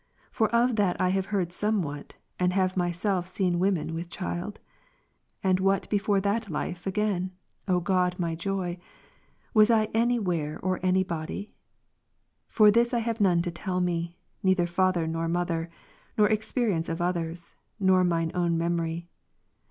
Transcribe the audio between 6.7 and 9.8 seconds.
again, O God my joy, was